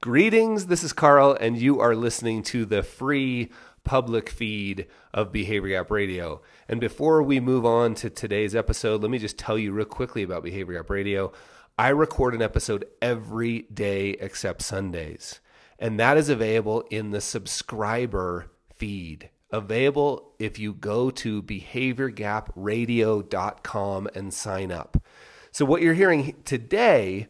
Greetings, 0.00 0.66
this 0.66 0.84
is 0.84 0.92
Carl, 0.92 1.36
and 1.40 1.58
you 1.58 1.80
are 1.80 1.96
listening 1.96 2.44
to 2.44 2.64
the 2.64 2.84
free 2.84 3.50
public 3.82 4.30
feed 4.30 4.86
of 5.12 5.32
Behavior 5.32 5.76
Gap 5.76 5.90
Radio. 5.90 6.40
And 6.68 6.80
before 6.80 7.20
we 7.20 7.40
move 7.40 7.66
on 7.66 7.96
to 7.96 8.08
today's 8.08 8.54
episode, 8.54 9.02
let 9.02 9.10
me 9.10 9.18
just 9.18 9.36
tell 9.36 9.58
you 9.58 9.72
real 9.72 9.86
quickly 9.86 10.22
about 10.22 10.44
Behavior 10.44 10.76
Gap 10.76 10.88
Radio. 10.88 11.32
I 11.76 11.88
record 11.88 12.36
an 12.36 12.42
episode 12.42 12.84
every 13.02 13.62
day 13.62 14.10
except 14.20 14.62
Sundays, 14.62 15.40
and 15.80 15.98
that 15.98 16.16
is 16.16 16.28
available 16.28 16.84
in 16.92 17.10
the 17.10 17.20
subscriber 17.20 18.52
feed. 18.72 19.30
Available 19.50 20.32
if 20.38 20.60
you 20.60 20.74
go 20.74 21.10
to 21.10 21.42
behaviorgapradio.com 21.42 24.08
and 24.14 24.32
sign 24.32 24.70
up. 24.70 25.02
So, 25.50 25.64
what 25.64 25.82
you're 25.82 25.94
hearing 25.94 26.36
today 26.44 27.26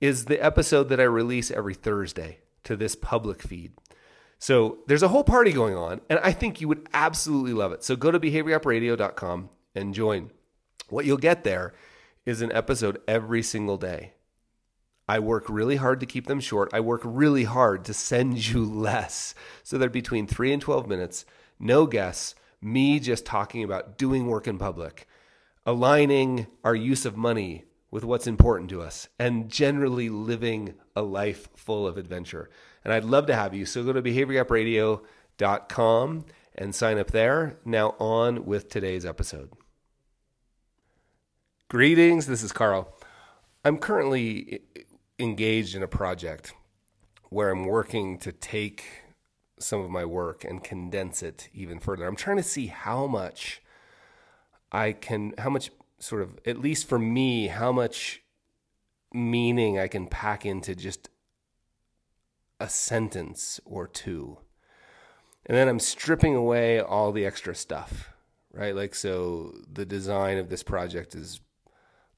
is 0.00 0.26
the 0.26 0.42
episode 0.44 0.88
that 0.88 1.00
I 1.00 1.04
release 1.04 1.50
every 1.50 1.74
Thursday 1.74 2.38
to 2.64 2.76
this 2.76 2.94
public 2.94 3.42
feed. 3.42 3.72
So 4.38 4.78
there's 4.86 5.02
a 5.02 5.08
whole 5.08 5.24
party 5.24 5.52
going 5.52 5.76
on, 5.76 6.00
and 6.08 6.20
I 6.22 6.32
think 6.32 6.60
you 6.60 6.68
would 6.68 6.88
absolutely 6.94 7.52
love 7.52 7.72
it. 7.72 7.82
So 7.82 7.96
go 7.96 8.10
to 8.10 8.20
behaviorgapradio.com 8.20 9.50
and 9.74 9.94
join. 9.94 10.30
What 10.88 11.04
you'll 11.04 11.16
get 11.16 11.44
there 11.44 11.74
is 12.24 12.40
an 12.40 12.52
episode 12.52 13.00
every 13.08 13.42
single 13.42 13.76
day. 13.76 14.12
I 15.08 15.18
work 15.18 15.46
really 15.48 15.76
hard 15.76 16.00
to 16.00 16.06
keep 16.06 16.26
them 16.26 16.38
short. 16.38 16.70
I 16.72 16.80
work 16.80 17.00
really 17.02 17.44
hard 17.44 17.84
to 17.86 17.94
send 17.94 18.46
you 18.52 18.64
less. 18.64 19.34
So 19.64 19.78
they're 19.78 19.88
between 19.88 20.26
three 20.26 20.52
and 20.52 20.62
12 20.62 20.86
minutes, 20.86 21.24
no 21.58 21.86
guests, 21.86 22.34
me 22.60 23.00
just 23.00 23.24
talking 23.24 23.64
about 23.64 23.98
doing 23.98 24.26
work 24.26 24.46
in 24.46 24.58
public, 24.58 25.08
aligning 25.64 26.46
our 26.64 26.74
use 26.74 27.06
of 27.06 27.16
money 27.16 27.64
with 27.90 28.04
what's 28.04 28.26
important 28.26 28.68
to 28.70 28.82
us 28.82 29.08
and 29.18 29.48
generally 29.48 30.08
living 30.08 30.74
a 30.94 31.02
life 31.02 31.48
full 31.54 31.86
of 31.86 31.96
adventure. 31.96 32.50
And 32.84 32.92
I'd 32.92 33.04
love 33.04 33.26
to 33.26 33.34
have 33.34 33.54
you. 33.54 33.64
So 33.66 33.84
go 33.84 33.92
to 33.92 34.02
behaviorgapradio.com 34.02 36.24
and 36.54 36.74
sign 36.74 36.98
up 36.98 37.10
there. 37.12 37.58
Now, 37.64 37.94
on 37.98 38.44
with 38.44 38.68
today's 38.68 39.06
episode. 39.06 39.52
Greetings, 41.68 42.26
this 42.26 42.42
is 42.42 42.52
Carl. 42.52 42.94
I'm 43.64 43.78
currently 43.78 44.60
engaged 45.18 45.74
in 45.74 45.82
a 45.82 45.88
project 45.88 46.52
where 47.30 47.50
I'm 47.50 47.64
working 47.66 48.18
to 48.20 48.32
take 48.32 48.84
some 49.58 49.80
of 49.80 49.90
my 49.90 50.04
work 50.04 50.44
and 50.44 50.62
condense 50.62 51.22
it 51.22 51.48
even 51.52 51.78
further. 51.78 52.06
I'm 52.06 52.16
trying 52.16 52.38
to 52.38 52.42
see 52.42 52.68
how 52.68 53.06
much 53.06 53.60
I 54.72 54.92
can, 54.92 55.34
how 55.38 55.50
much 55.50 55.70
sort 55.98 56.22
of, 56.22 56.38
at 56.46 56.60
least 56.60 56.88
for 56.88 56.98
me, 56.98 57.48
how 57.48 57.72
much 57.72 58.22
meaning 59.12 59.78
I 59.78 59.88
can 59.88 60.06
pack 60.06 60.44
into 60.44 60.74
just 60.74 61.08
a 62.60 62.68
sentence 62.68 63.60
or 63.64 63.86
two. 63.86 64.38
And 65.46 65.56
then 65.56 65.68
I'm 65.68 65.78
stripping 65.78 66.34
away 66.34 66.80
all 66.80 67.12
the 67.12 67.24
extra 67.24 67.54
stuff, 67.54 68.12
right? 68.52 68.74
Like, 68.74 68.94
so 68.94 69.54
the 69.72 69.86
design 69.86 70.36
of 70.38 70.50
this 70.50 70.62
project 70.62 71.14
is 71.14 71.40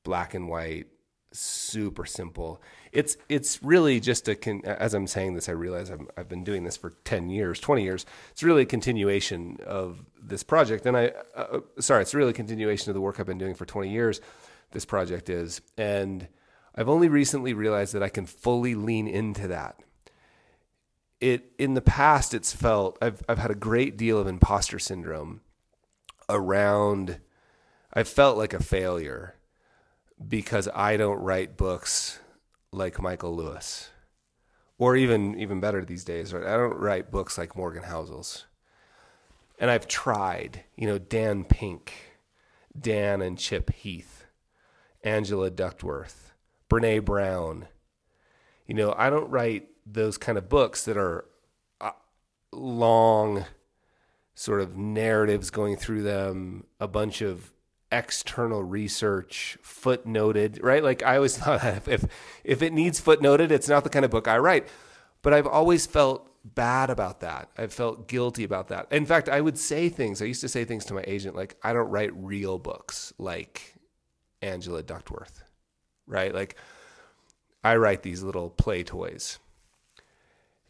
black 0.02 0.34
and 0.34 0.48
white, 0.48 0.88
super 1.32 2.04
simple. 2.04 2.60
It's 2.92 3.16
it's 3.28 3.62
really 3.62 4.00
just 4.00 4.28
a 4.28 4.34
con- 4.34 4.62
as 4.64 4.94
I'm 4.94 5.06
saying 5.06 5.34
this, 5.34 5.48
I 5.48 5.52
realize 5.52 5.90
i 5.90 5.96
have 6.16 6.28
been 6.28 6.44
doing 6.44 6.64
this 6.64 6.76
for 6.76 6.90
ten 7.04 7.30
years, 7.30 7.60
twenty 7.60 7.82
years. 7.82 8.06
It's 8.32 8.42
really 8.42 8.62
a 8.62 8.66
continuation 8.66 9.58
of 9.66 10.04
this 10.20 10.42
project, 10.42 10.86
and 10.86 10.96
I 10.96 11.12
uh, 11.36 11.40
uh, 11.40 11.60
sorry, 11.78 12.02
it's 12.02 12.14
really 12.14 12.30
a 12.30 12.34
continuation 12.34 12.90
of 12.90 12.94
the 12.94 13.00
work 13.00 13.20
I've 13.20 13.26
been 13.26 13.38
doing 13.38 13.54
for 13.54 13.64
twenty 13.64 13.90
years. 13.90 14.20
This 14.72 14.84
project 14.84 15.28
is, 15.28 15.60
and 15.76 16.28
I've 16.74 16.88
only 16.88 17.08
recently 17.08 17.54
realized 17.54 17.94
that 17.94 18.02
I 18.02 18.08
can 18.08 18.26
fully 18.26 18.74
lean 18.74 19.08
into 19.08 19.48
that. 19.48 19.80
It 21.20 21.52
in 21.58 21.74
the 21.74 21.82
past, 21.82 22.34
it's 22.34 22.52
felt 22.52 22.98
I've 23.00 23.22
I've 23.28 23.38
had 23.38 23.50
a 23.50 23.56
great 23.56 23.96
deal 23.96 24.18
of 24.18 24.26
imposter 24.26 24.78
syndrome 24.78 25.42
around. 26.28 27.20
I 27.92 28.04
felt 28.04 28.38
like 28.38 28.54
a 28.54 28.62
failure 28.62 29.34
because 30.26 30.68
I 30.74 30.96
don't 30.96 31.20
write 31.20 31.56
books 31.56 32.20
like 32.72 33.00
Michael 33.00 33.34
Lewis, 33.34 33.90
or 34.78 34.96
even 34.96 35.38
even 35.38 35.60
better 35.60 35.84
these 35.84 36.04
days. 36.04 36.32
Right? 36.32 36.46
I 36.46 36.56
don't 36.56 36.76
write 36.76 37.10
books 37.10 37.38
like 37.38 37.56
Morgan 37.56 37.84
Housel's, 37.84 38.46
and 39.58 39.70
I've 39.70 39.88
tried. 39.88 40.64
You 40.76 40.86
know, 40.86 40.98
Dan 40.98 41.44
Pink, 41.44 41.92
Dan 42.78 43.22
and 43.22 43.38
Chip 43.38 43.72
Heath, 43.72 44.26
Angela 45.02 45.50
Duckworth, 45.50 46.32
Brene 46.68 47.04
Brown. 47.04 47.68
You 48.66 48.74
know, 48.74 48.94
I 48.96 49.10
don't 49.10 49.30
write 49.30 49.68
those 49.84 50.16
kind 50.16 50.38
of 50.38 50.48
books 50.48 50.84
that 50.84 50.96
are 50.96 51.24
uh, 51.80 51.90
long, 52.52 53.46
sort 54.34 54.60
of 54.60 54.76
narratives 54.76 55.50
going 55.50 55.76
through 55.76 56.02
them, 56.02 56.64
a 56.78 56.86
bunch 56.86 57.20
of 57.20 57.52
external 57.92 58.62
research 58.62 59.58
footnoted 59.62 60.62
right? 60.62 60.82
Like 60.82 61.02
i 61.02 61.16
always 61.16 61.36
thought 61.38 61.64
if 61.88 62.04
if 62.44 62.62
it 62.62 62.72
needs 62.72 63.00
footnoted 63.00 63.50
it's 63.50 63.68
not 63.68 63.84
the 63.84 63.90
kind 63.90 64.04
of 64.04 64.10
book 64.10 64.28
i 64.28 64.38
write. 64.38 64.68
But 65.22 65.34
i've 65.34 65.46
always 65.46 65.86
felt 65.86 66.26
bad 66.42 66.88
about 66.88 67.20
that. 67.20 67.50
I've 67.58 67.72
felt 67.72 68.08
guilty 68.08 68.44
about 68.44 68.68
that. 68.68 68.86
In 68.90 69.06
fact 69.06 69.28
i 69.28 69.40
would 69.40 69.58
say 69.58 69.88
things 69.88 70.22
i 70.22 70.24
used 70.24 70.40
to 70.42 70.48
say 70.48 70.64
things 70.64 70.84
to 70.86 70.94
my 70.94 71.04
agent 71.06 71.36
like 71.36 71.56
i 71.62 71.72
don't 71.72 71.90
write 71.90 72.10
real 72.14 72.58
books 72.58 73.12
like 73.18 73.74
angela 74.42 74.82
duckworth 74.82 75.42
right? 76.06 76.34
Like 76.34 76.56
i 77.64 77.76
write 77.76 78.02
these 78.02 78.22
little 78.22 78.50
play 78.50 78.82
toys. 78.82 79.38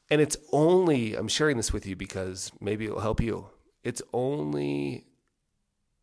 And 0.08 0.20
it's 0.20 0.36
only 0.52 1.14
i'm 1.14 1.28
sharing 1.28 1.56
this 1.56 1.72
with 1.72 1.86
you 1.86 1.96
because 1.96 2.52
maybe 2.60 2.86
it'll 2.86 3.00
help 3.00 3.20
you. 3.20 3.48
It's 3.82 4.02
only 4.12 5.06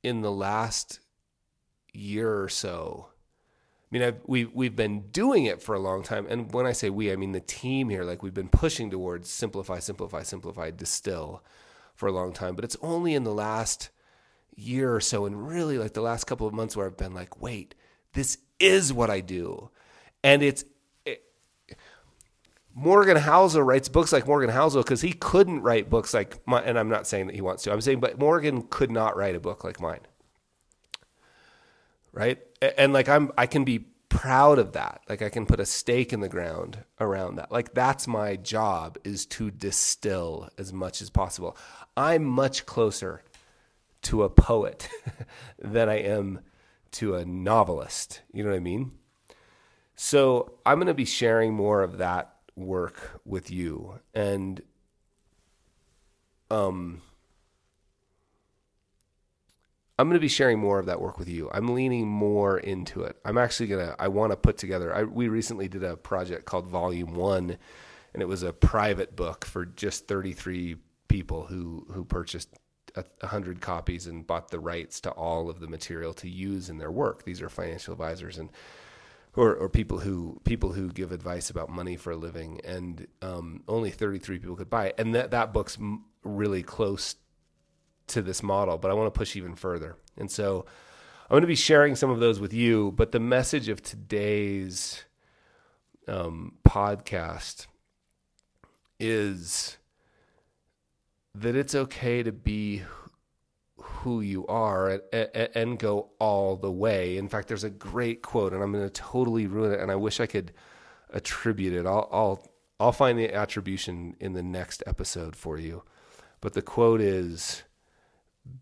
in 0.03 0.22
the 0.22 0.31
last 0.31 0.99
year 1.94 2.42
or 2.42 2.50
so. 2.50 3.09
I 3.90 3.96
mean, 3.96 4.03
I've, 4.03 4.20
we 4.25 4.46
we've 4.46 4.75
been 4.75 5.08
doing 5.12 5.46
it 5.46 5.62
for 5.62 5.74
a 5.74 5.80
long 5.80 6.03
time, 6.03 6.28
and 6.30 6.52
when 6.52 6.66
I 6.66 6.74
say 6.74 6.90
we, 6.90 7.12
I 7.12 7.16
mean 7.16 7.31
the 7.31 7.40
team 7.40 7.90
here. 7.90 8.03
Like 8.03 8.22
we've 8.22 8.34
been 8.34 8.50
pushing 8.50 8.90
towards 8.92 9.30
simplify, 9.30 9.80
simplify, 9.80 10.24
simplify, 10.24 10.72
distill 10.72 11.44
for 11.96 12.08
a 12.08 12.12
long 12.12 12.34
time. 12.34 12.56
But 12.56 12.66
it's 12.66 12.76
only 12.81 13.14
in 13.14 13.24
the 13.24 13.34
last 13.34 13.90
year 14.56 14.94
or 14.94 15.00
so, 15.00 15.26
and 15.26 15.47
really 15.47 15.78
like 15.78 15.94
the 15.94 16.02
last 16.02 16.26
couple 16.26 16.46
of 16.46 16.53
months, 16.53 16.76
where 16.76 16.86
I've 16.86 16.97
been 16.97 17.14
like, 17.14 17.42
wait, 17.42 17.76
this 18.12 18.38
is 18.59 18.92
what 18.92 19.09
I 19.09 19.22
do, 19.22 19.70
and 20.24 20.44
it's. 20.44 20.66
It, 21.06 21.24
Morgan 22.74 23.18
Housel 23.18 23.66
writes 23.66 23.88
books 23.88 24.12
like 24.12 24.28
Morgan 24.28 24.52
Housel 24.52 24.84
because 24.84 25.02
he 25.02 25.14
couldn't 25.14 25.62
write 25.62 25.90
books 25.90 26.14
like 26.14 26.46
mine. 26.46 26.64
And 26.66 26.78
I'm 26.78 26.90
not 26.90 27.08
saying 27.08 27.28
that 27.28 27.36
he 27.36 27.42
wants 27.42 27.64
to. 27.64 27.72
I'm 27.72 27.81
saying, 27.81 28.02
but 28.02 28.20
Morgan 28.20 28.64
could 28.64 28.92
not 28.92 29.16
write 29.16 29.34
a 29.34 29.40
book 29.40 29.64
like 29.64 29.80
mine 29.80 30.02
right? 32.17 32.39
And 32.78 32.94
like 32.94 33.07
I'm 33.07 33.31
I 33.38 33.45
can 33.45 33.63
be 33.63 33.85
proud 34.09 34.57
of 34.57 34.73
that. 34.73 35.01
Like 35.07 35.22
I 35.22 35.29
can 35.29 35.45
put 35.45 35.59
a 35.59 35.66
stake 35.66 36.11
in 36.11 36.19
the 36.19 36.29
ground 36.29 36.83
around 37.00 37.35
that. 37.35 37.51
Like 37.51 37.75
that's 37.75 38.07
my 38.07 38.35
job 38.35 38.97
is 39.03 39.25
to 39.28 39.51
distill 39.51 40.50
as 40.57 40.73
much 40.73 41.01
as 41.01 41.11
possible. 41.11 41.55
I'm 41.95 42.23
much 42.25 42.66
closer 42.66 43.22
to 44.03 44.23
a 44.23 44.29
poet 44.29 44.89
than 45.59 45.89
I 45.89 46.00
am 46.00 46.39
to 46.94 47.16
a 47.16 47.25
novelist. 47.25 48.22
You 48.34 48.44
know 48.44 48.49
what 48.49 48.55
I 48.55 48.61
mean? 48.61 48.94
So 49.95 50.57
I'm 50.66 50.78
going 50.78 50.88
to 50.88 50.94
be 50.95 51.05
sharing 51.05 51.53
more 51.53 51.84
of 51.84 51.99
that 51.99 52.34
work 52.55 53.22
with 53.23 53.51
you 53.51 53.99
and 54.16 54.61
um 56.49 57.03
I'm 60.00 60.08
going 60.08 60.16
to 60.16 60.22
be 60.22 60.28
sharing 60.28 60.59
more 60.59 60.78
of 60.80 60.85
that 60.85 61.02
work 61.02 61.18
with 61.18 61.28
you. 61.28 61.50
I'm 61.52 61.74
leaning 61.74 62.08
more 62.08 62.59
into 62.59 63.02
it. 63.02 63.18
I'm 63.25 63.38
actually 63.38 63.68
going 63.68 63.88
to, 63.88 63.96
I 64.00 64.09
want 64.09 64.31
to 64.31 64.38
put 64.38 64.58
together, 64.58 64.94
I, 64.94 65.03
we 65.03 65.28
recently 65.28 65.68
did 65.68 65.84
a 65.84 65.97
project 65.97 66.46
called 66.46 66.68
Volume 66.68 67.16
One, 67.16 67.58
and 68.13 68.22
it 68.22 68.28
was 68.28 68.44
a 68.44 68.53
private 68.53 69.16
book 69.16 69.44
for 69.44 69.66
just 69.66 70.08
33 70.08 70.78
people 71.08 71.47
who, 71.47 71.88
who 71.91 72.05
purchased 72.05 72.49
a 72.96 73.03
100 73.22 73.59
copies 73.59 74.05
and 74.05 74.26
bought 74.26 74.49
the 74.49 74.59
rights 74.59 75.02
to 75.02 75.11
all 75.11 75.49
of 75.49 75.59
the 75.59 75.67
material 75.67 76.14
to 76.16 76.29
use 76.29 76.70
in 76.70 76.78
their 76.78 76.91
work. 76.91 77.23
These 77.23 77.41
are 77.41 77.49
financial 77.49 77.94
advisors 77.94 78.38
and 78.38 78.49
or, 79.35 79.55
or 79.55 79.70
people 79.70 79.99
who 79.99 80.41
people 80.46 80.73
who 80.73 80.91
give 80.91 81.11
advice 81.11 81.52
about 81.52 81.70
money 81.70 81.96
for 81.96 82.11
a 82.11 82.16
living, 82.16 82.59
and 82.66 83.05
um, 83.22 83.64
only 83.67 83.91
33 83.91 84.40
people 84.40 84.55
could 84.55 84.70
buy 84.70 84.88
it. 84.88 84.96
And 84.97 85.14
that 85.14 85.29
that 85.29 85.53
book's 85.53 85.78
really 86.23 86.64
close 86.64 87.16
to 88.08 88.22
this 88.22 88.42
model, 88.42 88.78
but 88.78 88.92
I 88.92 88.94
want 88.94 89.14
to 89.14 89.18
push 89.18 89.36
even 89.36 89.56
further. 89.56 89.96
And 90.18 90.32
so 90.32 90.66
I'm 91.26 91.36
going 91.36 91.42
to 91.42 91.48
be 91.48 91.56
sharing 91.56 91.96
some 91.96 92.09
of 92.09 92.20
those 92.20 92.40
with 92.40 92.54
you. 92.54 92.94
But 92.96 93.12
the 93.12 93.20
message 93.20 93.70
of 93.70 93.82
today's 93.82 95.04
um, 96.08 96.54
podcast 96.68 97.68
is 99.00 99.78
that 101.36 101.56
it's 101.56 101.76
okay 101.76 102.24
to 102.24 102.32
be 102.32 102.84
who 103.78 104.22
you 104.22 104.46
are 104.48 105.02
and, 105.14 105.50
and, 105.56 105.80
go 105.80 106.09
all 106.20 106.56
the 106.56 106.72
way. 106.72 107.18
In 107.18 107.30
fact, 107.30 107.48
there's 107.48 107.64
a 107.64 107.70
great 107.70 108.22
quote, 108.22 108.54
and 108.54 108.64
I'm 108.64 108.72
going 108.72 108.84
to 108.84 108.90
totally 108.90 109.46
ruin 109.46 109.72
it, 109.72 109.80
and 109.80 109.92
I 109.92 109.96
wish 109.96 110.20
I 110.20 110.26
could 110.26 110.52
attribute 111.12 111.74
it. 111.74 111.86
I'll, 111.86 112.09
I'll 112.12 112.52
I'll 112.80 112.92
find 112.92 113.18
the 113.18 113.34
attribution 113.34 114.16
in 114.20 114.34
the 114.34 114.44
next 114.44 114.84
episode 114.86 115.36
for 115.36 115.58
you. 115.58 115.84
But 116.42 116.54
the 116.54 116.62
quote 116.62 117.02
is 117.02 117.64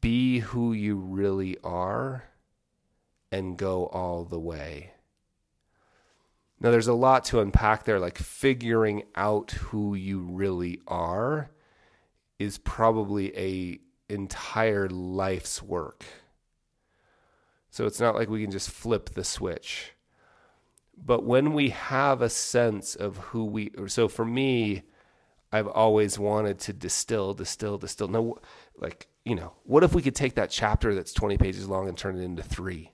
be 0.02 0.40
who 0.40 0.74
you 0.74 0.96
really 0.96 1.58
are 1.64 2.24
and 3.32 3.58
go 3.58 3.88
all 3.88 4.24
the 4.24 4.40
way. 4.40 4.92
Now, 6.60 6.72
there's 6.72 6.88
a 6.88 6.94
lot 6.94 7.26
to 7.26 7.42
unpack 7.42 7.84
there, 7.84 8.00
like 8.00 8.18
figuring 8.18 9.04
out 9.16 9.52
who 9.52 9.94
you 9.94 10.20
really 10.22 10.82
are 10.88 11.52
is 12.40 12.58
probably 12.58 13.38
a 13.38 13.80
entire 14.14 14.88
life's 14.90 15.62
work. 15.62 16.06
So 17.70 17.86
it's 17.86 18.00
not 18.00 18.16
like 18.16 18.30
we 18.30 18.42
can 18.42 18.52
just 18.52 18.70
flip 18.70 19.10
the 19.10 19.24
switch. 19.24 19.92
But 20.98 21.26
when 21.26 21.54
we 21.54 21.70
have 21.70 22.22
a 22.22 22.30
sense 22.30 22.96
of 22.96 23.18
who 23.18 23.44
we 23.44 23.72
so 23.88 24.08
for 24.08 24.24
me, 24.24 24.84
I've 25.52 25.68
always 25.68 26.18
wanted 26.18 26.60
to 26.60 26.74
distill, 26.74 27.34
distill, 27.34 27.78
distill. 27.78 28.08
No, 28.08 28.40
like, 28.78 29.08
you 29.26 29.36
know, 29.36 29.54
what 29.64 29.84
if 29.84 29.94
we 29.94 30.02
could 30.02 30.16
take 30.16 30.36
that 30.36 30.52
chapter 30.52 30.94
that's 30.94 31.12
20 31.12 31.38
pages 31.38 31.68
long 31.68 31.90
and 31.90 31.98
turn 31.98 32.18
it 32.18 32.24
into 32.24 32.44
three? 32.44 32.94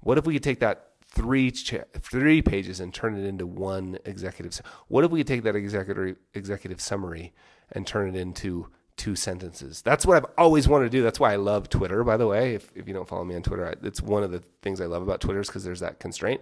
What 0.00 0.18
if 0.18 0.26
we 0.26 0.34
could 0.34 0.42
take 0.42 0.58
that 0.60 0.88
three 1.06 1.52
cha- 1.52 1.84
three 1.94 2.42
pages 2.42 2.80
and 2.80 2.92
turn 2.92 3.16
it 3.16 3.24
into 3.24 3.46
one 3.46 3.98
executive? 4.04 4.60
What 4.88 5.04
if 5.04 5.12
we 5.12 5.20
could 5.20 5.28
take 5.28 5.44
that 5.44 5.54
executive 5.54 6.16
executive 6.34 6.80
summary 6.80 7.32
and 7.70 7.86
turn 7.86 8.08
it 8.08 8.18
into 8.18 8.68
two 8.96 9.14
sentences? 9.14 9.80
That's 9.80 10.04
what 10.04 10.16
I've 10.16 10.30
always 10.36 10.66
wanted 10.66 10.86
to 10.86 10.90
do. 10.90 11.04
That's 11.04 11.20
why 11.20 11.32
I 11.32 11.36
love 11.36 11.68
Twitter. 11.68 12.02
By 12.02 12.16
the 12.16 12.26
way, 12.26 12.54
if 12.54 12.72
if 12.74 12.88
you 12.88 12.94
don't 12.94 13.08
follow 13.08 13.24
me 13.24 13.36
on 13.36 13.42
Twitter, 13.42 13.72
it's 13.82 14.02
one 14.02 14.24
of 14.24 14.32
the 14.32 14.40
things 14.62 14.80
I 14.80 14.86
love 14.86 15.02
about 15.02 15.20
Twitter 15.20 15.40
is 15.40 15.46
because 15.46 15.62
there's 15.62 15.80
that 15.80 16.00
constraint. 16.00 16.40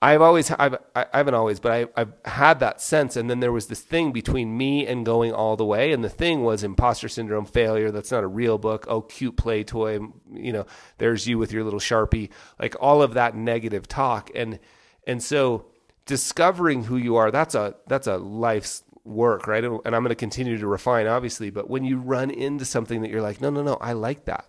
I've 0.00 0.22
always, 0.22 0.50
I've, 0.52 0.76
I 0.94 1.06
haven't 1.12 1.34
always, 1.34 1.58
but 1.58 1.72
I, 1.72 1.86
I've 1.96 2.12
had 2.24 2.60
that 2.60 2.80
sense. 2.80 3.16
And 3.16 3.28
then 3.28 3.40
there 3.40 3.50
was 3.50 3.66
this 3.66 3.80
thing 3.80 4.12
between 4.12 4.56
me 4.56 4.86
and 4.86 5.04
going 5.04 5.32
all 5.32 5.56
the 5.56 5.64
way. 5.64 5.92
And 5.92 6.04
the 6.04 6.08
thing 6.08 6.44
was 6.44 6.62
imposter 6.62 7.08
syndrome, 7.08 7.46
failure. 7.46 7.90
That's 7.90 8.12
not 8.12 8.22
a 8.22 8.28
real 8.28 8.58
book. 8.58 8.86
Oh, 8.88 9.00
cute 9.00 9.36
play 9.36 9.64
toy. 9.64 9.98
You 10.32 10.52
know, 10.52 10.66
there's 10.98 11.26
you 11.26 11.36
with 11.36 11.52
your 11.52 11.64
little 11.64 11.80
Sharpie, 11.80 12.30
like 12.60 12.76
all 12.80 13.02
of 13.02 13.14
that 13.14 13.34
negative 13.34 13.88
talk. 13.88 14.30
And, 14.36 14.60
and 15.04 15.20
so 15.20 15.66
discovering 16.06 16.84
who 16.84 16.96
you 16.96 17.16
are, 17.16 17.32
that's 17.32 17.56
a, 17.56 17.74
that's 17.88 18.06
a 18.06 18.18
life's 18.18 18.84
work, 19.02 19.48
right? 19.48 19.64
And 19.64 19.80
I'm 19.84 20.02
going 20.02 20.10
to 20.10 20.14
continue 20.14 20.58
to 20.58 20.66
refine, 20.68 21.08
obviously. 21.08 21.50
But 21.50 21.68
when 21.68 21.82
you 21.82 21.98
run 21.98 22.30
into 22.30 22.64
something 22.64 23.02
that 23.02 23.10
you're 23.10 23.22
like, 23.22 23.40
no, 23.40 23.50
no, 23.50 23.62
no, 23.64 23.74
I 23.80 23.94
like 23.94 24.26
that. 24.26 24.46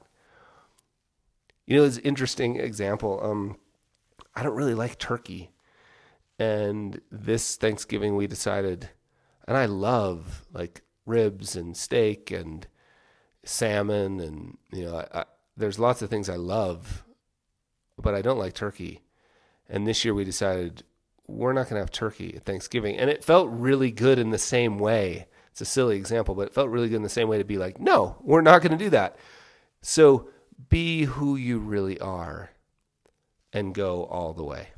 You 1.65 1.77
know, 1.77 1.83
an 1.85 1.97
interesting 2.03 2.57
example. 2.57 3.19
Um, 3.23 3.57
I 4.35 4.43
don't 4.43 4.55
really 4.55 4.75
like 4.75 4.97
turkey. 4.97 5.51
And 6.37 7.01
this 7.11 7.57
Thanksgiving 7.57 8.15
we 8.15 8.27
decided, 8.27 8.89
and 9.47 9.57
I 9.57 9.65
love 9.65 10.45
like 10.53 10.83
ribs 11.05 11.55
and 11.55 11.75
steak 11.75 12.31
and 12.31 12.67
salmon 13.43 14.19
and 14.19 14.57
you 14.71 14.85
know 14.85 14.97
I, 14.97 15.21
I, 15.21 15.25
there's 15.57 15.79
lots 15.79 16.01
of 16.01 16.09
things 16.09 16.29
I 16.29 16.35
love, 16.35 17.03
but 17.97 18.15
I 18.15 18.21
don't 18.21 18.37
like 18.37 18.53
turkey. 18.53 19.01
And 19.67 19.85
this 19.85 20.05
year 20.05 20.13
we 20.13 20.23
decided 20.23 20.83
we're 21.27 21.53
not 21.53 21.63
going 21.63 21.75
to 21.75 21.81
have 21.81 21.91
turkey 21.91 22.35
at 22.35 22.45
Thanksgiving, 22.45 22.97
and 22.97 23.09
it 23.09 23.23
felt 23.23 23.49
really 23.51 23.91
good 23.91 24.17
in 24.17 24.29
the 24.31 24.37
same 24.37 24.79
way. 24.79 25.27
It's 25.51 25.61
a 25.61 25.65
silly 25.65 25.97
example, 25.97 26.33
but 26.33 26.47
it 26.47 26.53
felt 26.53 26.69
really 26.69 26.89
good 26.89 26.95
in 26.95 27.03
the 27.03 27.09
same 27.09 27.27
way 27.27 27.37
to 27.37 27.43
be 27.43 27.57
like, 27.57 27.79
no, 27.79 28.17
we're 28.21 28.41
not 28.41 28.61
going 28.61 28.71
to 28.71 28.83
do 28.83 28.89
that. 28.91 29.17
So 29.81 30.29
be 30.69 31.03
who 31.03 31.35
you 31.35 31.59
really 31.59 31.99
are 31.99 32.49
and 33.53 33.73
go 33.73 34.05
all 34.05 34.33
the 34.33 34.43
way. 34.43 34.69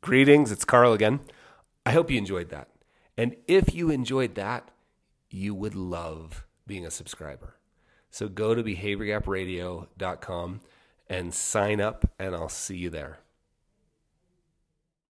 Greetings, 0.00 0.52
it's 0.52 0.64
Carl 0.64 0.92
again. 0.92 1.20
I 1.84 1.92
hope 1.92 2.10
you 2.10 2.18
enjoyed 2.18 2.50
that. 2.50 2.68
And 3.16 3.36
if 3.48 3.74
you 3.74 3.90
enjoyed 3.90 4.34
that, 4.34 4.70
you 5.30 5.54
would 5.54 5.74
love 5.74 6.46
being 6.66 6.86
a 6.86 6.90
subscriber. 6.90 7.56
So 8.10 8.28
go 8.28 8.54
to 8.54 8.62
behaviorgapradio.com 8.62 10.60
and 11.08 11.34
sign 11.34 11.80
up, 11.80 12.10
and 12.18 12.34
I'll 12.34 12.48
see 12.48 12.76
you 12.76 12.90
there. 12.90 13.18